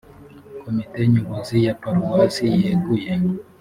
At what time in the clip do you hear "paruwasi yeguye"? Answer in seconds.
1.81-3.11